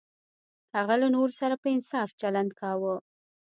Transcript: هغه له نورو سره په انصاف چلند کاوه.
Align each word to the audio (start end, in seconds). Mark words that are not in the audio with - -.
هغه 0.75 0.95
له 1.01 1.07
نورو 1.15 1.33
سره 1.41 1.55
په 1.61 1.67
انصاف 1.75 2.09
چلند 2.21 2.51
کاوه. 2.59 2.95